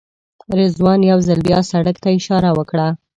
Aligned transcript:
رضوان 0.59 0.99
یو 1.11 1.19
ځل 1.27 1.39
بیا 1.47 1.59
سړک 1.71 1.95
ته 2.03 2.09
اشاره 2.19 2.49
وکړه. 2.57 2.87